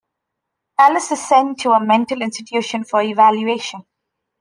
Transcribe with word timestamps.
Alice 0.79 1.11
is 1.11 1.27
sent 1.27 1.59
to 1.59 1.73
a 1.73 1.85
mental 1.85 2.23
institution 2.23 2.83
for 2.83 3.03
evaluation. 3.03 3.85